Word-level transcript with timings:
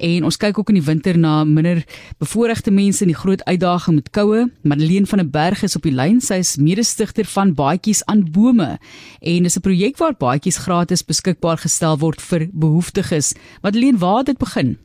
En 0.00 0.24
ons 0.24 0.36
kyk 0.40 0.58
ook 0.58 0.72
in 0.72 0.78
die 0.78 0.84
winter 0.86 1.18
na 1.18 1.44
minder 1.44 1.82
bevoorregte 2.18 2.72
mense 2.72 3.04
en 3.04 3.12
die 3.12 3.18
groot 3.18 3.44
uitdaging 3.44 4.00
met 4.00 4.10
koue. 4.16 4.46
Madeleine 4.64 5.06
van 5.06 5.20
der 5.20 5.30
Berg 5.30 5.62
is 5.66 5.76
op 5.76 5.84
die 5.84 5.94
lyn. 5.94 6.22
Sy 6.24 6.40
is 6.40 6.56
mede-stigter 6.56 7.28
van 7.28 7.52
Baadjies 7.54 8.04
aan 8.08 8.24
Bome 8.32 8.78
en 9.20 9.44
is 9.44 9.56
'n 9.56 9.60
projek 9.60 9.98
waar 9.98 10.16
baadjies 10.16 10.64
gratis 10.64 11.04
beskikbaar 11.04 11.58
gestel 11.58 11.98
word 11.98 12.20
vir 12.22 12.48
behoeftiges. 12.52 13.34
Madeleine, 13.62 13.98
waar 13.98 14.16
het 14.18 14.26
dit 14.26 14.38
begin? 14.38 14.78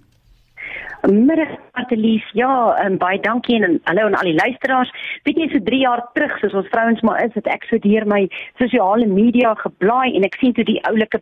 Middag 1.12 1.48
Martelies. 1.74 2.24
Ja, 2.34 2.76
um, 2.86 2.98
baie 2.98 3.20
dankie 3.20 3.56
en 3.64 3.80
hallo 3.84 4.06
aan 4.06 4.16
al 4.16 4.30
die 4.32 4.38
luisteraars. 4.38 4.92
Weet 5.24 5.38
jy 5.38 5.48
so 5.52 5.62
3 5.62 5.80
jaar 5.80 6.02
terug, 6.18 6.34
soos 6.40 6.56
ons 6.58 6.70
vrouens 6.72 7.02
maar 7.06 7.20
is, 7.22 7.34
het 7.38 7.50
ek 7.52 7.68
so 7.70 7.78
deur 7.84 8.08
my 8.10 8.24
sosiale 8.62 9.06
media 9.06 9.54
geblaai 9.60 10.16
en 10.16 10.26
ek 10.26 10.38
sien 10.42 10.56
toe 10.58 10.66
die 10.66 10.80
oulike 10.90 11.22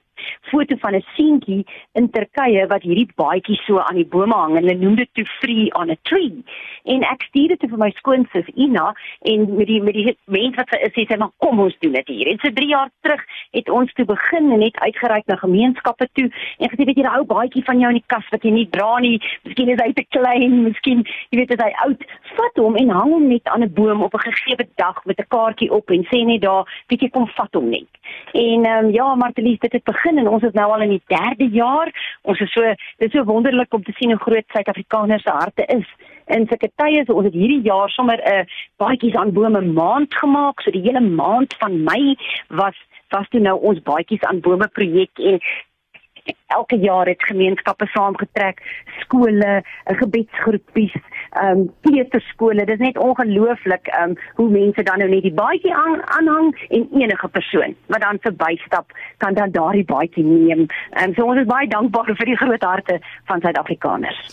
foto 0.51 0.77
van 0.79 0.96
'n 0.96 1.04
seentjie 1.15 1.65
in 2.00 2.09
Turkye 2.09 2.68
wat 2.68 2.83
hierdie 2.88 3.09
baadjie 3.19 3.59
so 3.65 3.79
aan 3.79 4.00
die 4.00 4.07
bome 4.15 4.36
hang 4.36 4.55
en 4.55 4.64
hulle 4.64 4.79
noem 4.79 4.96
dit 4.96 5.09
to 5.14 5.23
free 5.41 5.68
on 5.75 5.89
a 5.89 5.97
tree. 6.04 6.43
En 6.86 7.04
ek 7.04 7.23
stuur 7.28 7.47
dit 7.47 7.70
vir 7.70 7.78
my 7.78 7.92
skoonsis 7.97 8.47
Ina 8.56 8.93
en 9.21 9.56
met 9.57 9.68
die 9.68 9.81
met 9.81 9.93
die 9.93 10.18
mense 10.28 10.56
wat 10.56 10.71
is 10.79 10.95
sê 10.95 11.07
sy 11.07 11.18
maar 11.18 11.34
kom 11.37 11.59
ons 11.59 11.75
doen 11.79 11.93
dit 11.93 12.07
hier. 12.07 12.28
En 12.28 12.39
so 12.39 12.50
3 12.50 12.68
jaar 12.68 12.89
terug 13.01 13.21
het 13.51 13.70
ons 13.70 13.93
toe 13.93 14.06
begin 14.06 14.51
en 14.51 14.59
net 14.59 14.79
uitgereik 14.79 15.28
na 15.28 15.36
gemeenskappe 15.36 16.07
toe 16.14 16.29
en 16.59 16.70
gesê 16.70 16.86
weet 16.86 16.97
jy 16.97 17.04
daai 17.04 17.20
ou 17.20 17.25
baadjie 17.25 17.64
van 17.64 17.79
jou 17.79 17.89
in 17.89 18.00
die 18.00 18.07
kas 18.07 18.29
wat 18.31 18.43
jy 18.43 18.51
nie 18.51 18.70
dra 18.70 19.00
nie, 19.00 19.20
miskien 19.43 19.72
is 19.73 19.82
hy 19.83 19.91
te 19.97 20.05
klein, 20.15 20.59
miskien 20.68 21.04
jy 21.32 21.41
weet 21.41 21.54
as 21.55 21.63
hy 21.63 21.71
oud, 21.87 22.05
vat 22.37 22.61
hom 22.61 22.77
en 22.81 22.93
hang 22.97 23.14
hom 23.15 23.27
net 23.29 23.50
aan 23.51 23.64
'n 23.64 23.73
boom 23.73 24.04
op 24.04 24.14
'n 24.14 24.25
gegee 24.29 24.68
dag 24.77 24.97
met 25.05 25.19
'n 25.19 25.31
kaartjie 25.36 25.71
op 25.71 25.89
en 25.89 26.05
sê 26.11 26.23
net 26.25 26.41
daar, 26.41 26.64
bietjie 26.87 27.09
kom 27.09 27.27
vat 27.27 27.54
hom 27.54 27.69
net. 27.69 27.89
En 28.33 28.65
ehm 28.65 28.86
um, 28.86 28.91
ja, 28.91 29.15
Martelies, 29.15 29.59
dit 29.59 29.71
het 29.71 29.83
begin 29.83 30.17
en 30.17 30.28
ons 30.28 30.43
is 30.43 30.54
nou 30.54 30.71
al 30.71 30.81
in 30.81 30.89
die 30.89 31.04
3de 31.07 31.50
jaar. 31.51 31.89
Ons 32.22 32.39
is 32.39 32.52
so 32.52 32.61
dit 32.61 33.08
is 33.08 33.11
so 33.11 33.23
wonderlik 33.23 33.73
om 33.73 33.83
te 33.83 33.91
sien 33.95 34.11
hoe 34.11 34.19
groot 34.19 34.47
Suid-Afrikaners 34.47 35.23
se 35.23 35.30
harte 35.30 35.66
is. 35.66 35.88
En 36.25 36.47
sulke 36.47 36.69
tye 36.75 37.03
so 37.05 37.14
ons 37.14 37.25
het 37.25 37.33
hierdie 37.33 37.61
jaar 37.61 37.89
sommer 37.89 38.17
'n 38.17 38.39
uh, 38.39 38.45
baadjies 38.78 39.16
aan 39.16 39.33
bome 39.33 39.61
maand 39.61 40.16
gemaak. 40.16 40.61
So 40.61 40.72
die 40.72 40.81
hele 40.88 41.00
maand 41.02 41.55
van 41.59 41.83
Mei 41.83 42.16
was 42.48 42.76
was 43.09 43.30
toe 43.30 43.39
nou 43.39 43.59
ons 43.61 43.81
baadjies 43.81 44.23
aan 44.23 44.39
bome 44.39 44.67
projek 44.67 45.20
en 45.20 45.39
elke 46.54 46.78
jaar 46.78 47.08
het 47.08 47.24
gemeenskappe 47.24 47.86
saamgetrek, 47.86 48.62
skole, 49.00 49.64
gebedsgroepies, 49.84 50.96
ehm 51.32 51.60
um, 51.60 51.72
kleuterskole. 51.82 52.66
Dit 52.66 52.76
is 52.78 52.86
net 52.88 52.98
ongelooflik 52.98 53.88
ehm 53.88 54.10
um, 54.10 54.16
hoe 54.36 54.50
mense 54.50 54.84
dan 54.84 55.02
nou 55.02 55.10
net 55.10 55.26
die 55.28 55.34
baadjie 55.34 55.74
aan, 55.74 56.00
aanhang 56.18 56.54
en 56.70 56.88
enige 57.02 57.28
persoon 57.28 57.76
wat 57.88 58.02
dan 58.02 58.22
verbystap 58.22 58.98
kan 59.18 59.34
dan 59.34 59.52
daardie 59.52 59.86
baadjie 59.86 60.24
neem. 60.24 60.66
Ehm 60.92 61.10
um, 61.10 61.14
so 61.14 61.26
ons 61.26 61.44
is 61.44 61.52
baie 61.56 61.68
dankbaar 61.68 62.16
vir 62.16 62.26
die 62.26 62.42
groot 62.46 62.64
harte 62.64 63.00
van 63.26 63.42
Suid-Afrikaners. 63.42 64.26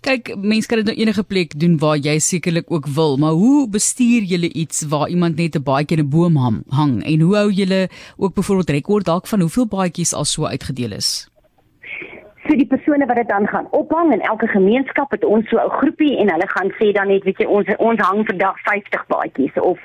Kyk, 0.00 0.36
mense 0.36 0.68
kan 0.70 0.78
dit 0.78 0.86
nou 0.86 0.94
enige 0.94 1.22
plek 1.26 1.56
doen 1.58 1.72
waar 1.78 1.96
jy 1.98 2.18
sekerlik 2.22 2.70
ook 2.70 2.86
wil, 2.86 3.16
maar 3.18 3.34
hoe 3.34 3.68
bestuur 3.68 4.22
jy 4.22 4.38
iets 4.46 4.84
waar 4.92 5.08
iemand 5.08 5.36
net 5.36 5.56
'n 5.56 5.62
baadjie 5.62 5.98
in 5.98 6.04
'n 6.04 6.10
boom 6.10 6.36
hang 6.70 7.02
en 7.04 7.20
hoe 7.20 7.34
hou 7.36 7.50
jy 7.50 7.88
ook 8.16 8.34
byvoorbeeld 8.34 8.70
rekord 8.70 9.04
dalk 9.04 9.26
van 9.26 9.40
hoeveel 9.40 9.66
baadjies 9.66 10.14
al 10.14 10.24
so 10.24 10.46
uitgedeel 10.46 10.92
is? 10.92 11.28
Vir 12.48 12.56
die 12.56 12.66
persone 12.66 13.06
wat 13.06 13.18
dit 13.20 13.28
dan 13.28 13.46
gaan 13.52 13.66
ophang 13.76 14.12
in 14.12 14.22
elke 14.24 14.46
gemeenskap 14.48 15.10
het 15.12 15.24
ons 15.24 15.48
so 15.48 15.58
'n 15.60 15.76
groepie 15.80 16.16
en 16.18 16.30
hulle 16.32 16.48
gaan 16.48 16.70
sê 16.78 16.92
dan 16.92 17.08
net 17.08 17.24
weet 17.24 17.38
jy 17.38 17.46
ons 17.46 17.68
ons 17.76 18.00
hang 18.08 18.26
vandag 18.26 18.56
50 18.68 19.04
baadjies 19.06 19.54
of 19.60 19.78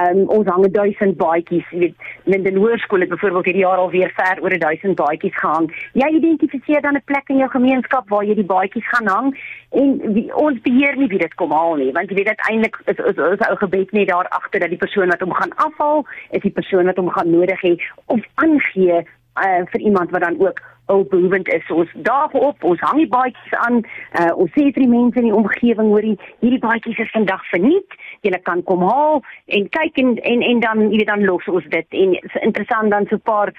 um, 0.00 0.20
ons 0.28 0.46
hang 0.46 0.64
1000 0.72 1.16
baadjies 1.16 1.68
weet 1.70 1.94
in 2.24 2.42
die 2.42 2.58
hoërskool 2.58 3.00
het 3.00 3.08
byvoorbeeld 3.08 3.44
hierdie 3.44 3.66
jaar 3.66 3.78
al 3.78 3.90
weer 3.90 4.12
ver 4.20 4.42
oor 4.42 4.58
1000 4.58 4.94
baadjies 4.96 5.36
gehang. 5.36 5.72
Jy 5.92 6.08
identifiseer 6.08 6.82
dan 6.82 6.94
'n 6.94 7.02
plek 7.04 7.28
in 7.28 7.36
jou 7.36 7.50
gemeenskap 7.50 8.08
waar 8.08 8.24
jy 8.24 8.34
die 8.34 8.52
baadjies 8.54 8.88
gaan 8.88 9.06
hang 9.06 9.38
en 9.70 10.12
wie, 10.14 10.28
ons 10.34 10.60
beheer 10.60 10.96
nie 10.96 11.08
wie 11.08 11.18
dit 11.18 11.34
kom 11.34 11.52
haal 11.52 11.76
nie 11.76 11.92
want 11.92 12.10
jy 12.10 12.16
weet 12.16 12.32
uiteindelik 12.34 12.76
is 12.92 12.98
is 13.10 13.16
is 13.16 13.46
ou 13.48 13.56
gebed 13.56 13.92
net 13.92 14.08
daar 14.08 14.28
agter 14.28 14.60
dat 14.60 14.68
die 14.68 14.82
persoon 14.84 15.08
wat 15.08 15.20
hom 15.20 15.32
gaan 15.32 15.54
afhaal 15.56 16.04
is 16.30 16.42
die 16.42 16.56
persoon 16.58 16.90
wat 16.90 16.96
hom 16.96 17.10
gaan 17.10 17.30
nodig 17.30 17.62
hê 17.62 17.76
of 18.06 18.20
aangee 18.34 19.04
uh, 19.34 19.62
vir 19.72 19.80
iemand 19.80 20.10
wat 20.10 20.22
dan 20.22 20.40
ook 20.40 20.60
hulpbehoevend 20.90 21.48
is. 21.54 21.66
So 21.66 21.74
ons 21.82 21.92
daag 21.94 22.32
op, 22.32 22.64
ons 22.64 22.80
hang 22.80 23.02
die 23.02 23.10
baadjies 23.10 23.58
aan. 23.64 23.82
Uh, 24.18 24.30
ons 24.42 24.52
sê 24.56 24.66
vir 24.70 24.82
die 24.84 24.90
mense 24.90 25.20
in 25.22 25.28
die 25.28 25.36
omgewing 25.36 25.92
hoor 25.92 26.06
hierdie 26.06 26.62
baadjies 26.62 27.02
is 27.04 27.12
vandag 27.14 27.44
verniet. 27.52 27.98
Julle 28.26 28.40
kan 28.48 28.64
kom 28.68 28.82
haal 28.88 29.22
en 29.58 29.68
kyk 29.76 30.02
en 30.02 30.16
en, 30.32 30.42
en 30.52 30.64
dan 30.66 30.82
jy 30.88 31.02
weet 31.02 31.12
dan 31.12 31.26
los 31.28 31.46
ons 31.52 31.70
dit. 31.76 32.00
En 32.02 32.18
interessant 32.42 32.90
dan 32.90 33.06
so 33.08 33.20
'n 33.20 33.28
paar 33.32 33.54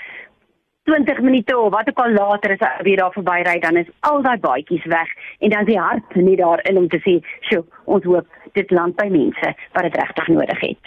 20 0.90 1.22
minute 1.22 1.58
of 1.58 1.72
wat 1.72 1.90
ook 1.90 2.00
al 2.04 2.14
later 2.14 2.52
as 2.52 2.64
hy 2.66 2.84
weer 2.84 2.98
daar 2.98 3.14
verbyry 3.14 3.60
dan 3.60 3.78
is 3.78 3.90
al 4.00 4.22
daai 4.22 4.40
baadjies 4.40 4.86
weg 4.86 5.10
en 5.40 5.50
dan 5.50 5.62
is 5.62 5.70
die 5.74 5.80
hart 5.80 6.16
nie 6.16 6.36
daarin 6.36 6.78
om 6.78 6.88
te 6.88 7.00
sê, 7.06 7.22
"Sjoe, 7.48 7.64
ons 7.86 8.04
hoop 8.04 8.28
dit 8.54 8.72
land 8.72 8.96
by 8.96 9.08
mense 9.08 9.56
wat 9.74 9.84
dit 9.84 9.96
regtig 9.96 10.28
nodig 10.28 10.60
het." 10.60 10.84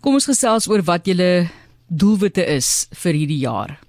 Kom 0.00 0.14
ons 0.14 0.26
gesels 0.26 0.68
oor 0.70 0.82
wat 0.82 1.06
julle 1.06 1.50
doelwitte 1.88 2.46
is 2.46 2.88
vir 3.02 3.12
hierdie 3.12 3.42
jaar. 3.42 3.87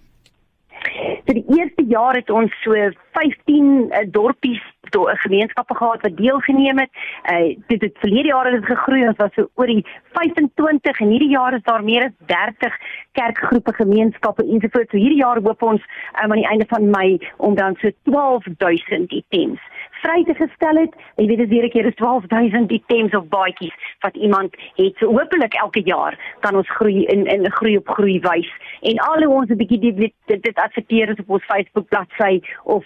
So 1.30 1.36
die 1.36 1.60
eerste 1.60 1.84
jaar 1.86 2.16
het 2.18 2.30
ons 2.34 2.54
so 2.64 2.74
15 3.14 3.66
uh, 3.94 4.00
dorpies 4.10 4.62
tot 4.90 5.10
'n 5.10 5.18
gemeenskappe 5.26 5.76
gehad 5.76 6.02
wat 6.02 6.18
deelgeneem 6.18 6.80
het. 6.80 6.90
Uh 7.34 7.56
dit 7.68 7.82
het 7.82 7.98
verlede 8.00 8.28
jaar 8.28 8.46
het 8.46 8.54
dit 8.54 8.66
gegroei 8.66 9.08
ons 9.08 9.18
was 9.18 9.34
so 9.34 9.50
oor 9.54 9.68
die 9.68 9.86
25 10.18 11.00
en 11.00 11.08
hierdie 11.08 11.30
jaar 11.30 11.54
is 11.54 11.64
daar 11.64 11.84
meer 11.84 12.04
as 12.04 12.16
30 12.26 12.74
kerkgroepe 13.12 13.74
gemeenskappe 13.74 14.44
ensovoorts. 14.44 14.90
So 14.92 14.98
hierdie 14.98 15.22
jaar 15.22 15.42
hoop 15.42 15.62
ons 15.62 15.82
um, 16.24 16.32
aan 16.32 16.42
die 16.42 16.50
einde 16.50 16.66
van 16.68 16.90
Mei 16.90 17.20
om 17.38 17.56
dan 17.56 17.76
so 17.76 17.90
12000 18.04 19.12
items 19.12 19.60
vry 20.04 20.24
te 20.24 20.36
gestel 20.38 20.82
het. 20.84 20.94
Jy 21.16 21.26
weet 21.32 21.42
dit 21.44 21.50
hierdie 21.50 21.72
keer 21.74 21.90
is 21.90 21.98
12000 22.00 22.72
items 22.72 23.16
of 23.16 23.28
baadjies 23.34 23.76
wat 24.06 24.16
iemand 24.16 24.56
het. 24.76 24.96
So 25.00 25.12
hopelik 25.14 25.54
elke 25.54 25.82
jaar 25.86 26.18
kan 26.40 26.56
ons 26.56 26.70
groei 26.80 27.06
in 27.06 27.26
in 27.26 27.52
groei 27.52 27.78
op 27.78 27.90
groei 27.98 28.20
wys. 28.20 28.50
En 28.82 29.02
al 29.10 29.24
hoe 29.24 29.36
ons 29.42 29.50
'n 29.50 29.58
bietjie 29.58 29.80
dit 29.80 30.14
dit, 30.26 30.44
dit 30.44 30.56
adverteer 30.56 31.16
op 31.20 31.30
ons 31.30 31.46
Facebook 31.46 31.88
bladsy 31.90 32.42
of 32.64 32.86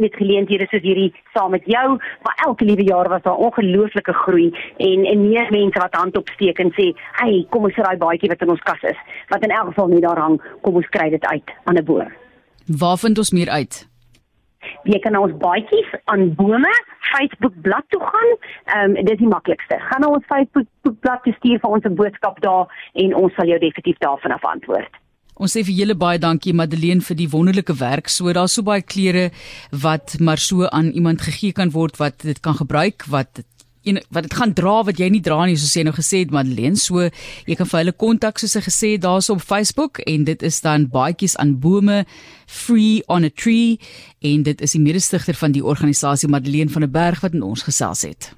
met 0.00 0.14
geleenthede 0.14 0.66
soos 0.70 0.82
hierdie 0.82 1.12
saam 1.34 1.50
met 1.50 1.64
jou, 1.64 1.98
maar 2.22 2.36
elke 2.46 2.64
liewe 2.64 2.84
jaar 2.84 3.08
was 3.08 3.22
daar 3.22 3.34
ongelooflike 3.46 4.12
groei 4.12 4.50
en 4.76 5.04
en 5.04 5.28
meer 5.28 5.50
mense 5.50 5.78
wat 5.78 5.94
hand 5.94 6.16
opsteek 6.16 6.58
en 6.58 6.72
sê, 6.72 6.94
"Hey, 7.12 7.46
kom 7.50 7.64
ons 7.64 7.76
raai 7.76 7.96
baadjie 7.96 8.28
wat 8.28 8.40
in 8.40 8.50
ons 8.50 8.62
kas 8.62 8.82
is." 8.82 8.98
Wat 9.28 9.42
in 9.42 9.50
elk 9.50 9.66
geval 9.66 9.88
nie 9.88 10.00
daar 10.00 10.18
hang, 10.18 10.42
kom 10.60 10.74
ons 10.74 10.88
kry 10.88 11.10
dit 11.10 11.26
uit 11.26 11.50
aan 11.64 11.76
'n 11.76 11.84
boom. 11.84 12.08
Waar 12.66 12.98
vind 12.98 13.18
ons 13.18 13.30
meer 13.30 13.48
uit? 13.48 13.89
Jy 14.84 14.98
kan 15.04 15.12
na 15.12 15.20
ons 15.20 15.36
baadjies 15.42 15.90
aan 16.12 16.34
bome 16.34 16.72
Facebook 17.10 17.54
bladsy 17.64 17.96
toe 17.96 18.00
gaan. 18.12 18.32
Ehm 18.74 18.96
um, 18.96 19.04
dit 19.04 19.12
is 19.14 19.22
die 19.22 19.34
maklikste. 19.34 19.78
Gaan 19.88 20.04
na 20.04 20.08
ons 20.16 20.26
Facebook 20.32 20.96
bladsy 21.04 21.34
stuur 21.38 21.60
vir 21.60 21.70
ons 21.70 21.84
'n 21.84 22.00
boodskap 22.00 22.40
daar 22.40 22.66
en 22.94 23.14
ons 23.14 23.34
sal 23.34 23.46
jou 23.46 23.58
definitief 23.58 23.98
daarvan 23.98 24.32
af 24.32 24.44
antwoord. 24.44 24.92
Ons 25.40 25.56
sê 25.56 25.62
vir 25.64 25.72
julle 25.72 25.94
baie 25.96 26.18
dankie 26.20 26.52
Madeleine 26.52 27.00
vir 27.00 27.16
die 27.16 27.30
wonderlike 27.32 27.72
werk. 27.80 28.08
So 28.08 28.32
daar's 28.32 28.52
so 28.58 28.62
baie 28.62 28.82
klere 28.82 29.30
wat 29.72 30.18
maar 30.20 30.36
so 30.36 30.66
aan 30.68 30.90
iemand 30.92 31.22
gegee 31.22 31.52
kan 31.52 31.72
word 31.72 31.96
wat 31.96 32.18
dit 32.22 32.40
kan 32.40 32.54
gebruik, 32.54 33.06
wat 33.08 33.40
en 33.84 34.00
wat 34.10 34.26
dit 34.26 34.34
gaan 34.34 34.52
dra 34.56 34.74
wat 34.84 35.00
jy 35.00 35.08
nie 35.12 35.22
dra 35.24 35.44
nie 35.48 35.56
soos 35.58 35.76
jy 35.76 35.84
nou 35.86 35.94
gesê 35.96 36.24
het 36.24 36.34
Madeleine. 36.34 36.78
So 36.80 37.06
jy 37.46 37.56
kan 37.58 37.68
vir 37.70 37.82
hulle 37.82 37.96
kontak 37.96 38.40
soos 38.40 38.58
ek 38.60 38.68
gesê 38.68 38.94
het 38.96 39.04
daarso 39.06 39.36
op 39.36 39.44
Facebook 39.44 40.02
en 40.06 40.26
dit 40.28 40.42
is 40.46 40.60
dan 40.64 40.88
baadjies 40.92 41.36
aan 41.40 41.56
bome 41.62 42.04
free 42.46 43.00
on 43.08 43.24
a 43.24 43.30
tree 43.30 43.78
en 44.20 44.44
dit 44.46 44.60
is 44.60 44.76
die 44.76 44.82
mede-stigter 44.82 45.38
van 45.38 45.56
die 45.56 45.64
organisasie 45.64 46.28
Madeleine 46.28 46.72
van 46.72 46.86
der 46.86 46.92
Berg 46.92 47.24
wat 47.24 47.36
in 47.36 47.46
ons 47.46 47.64
gesels 47.68 48.04
het 48.08 48.34